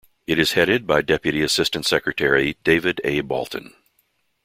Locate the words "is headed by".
0.39-1.03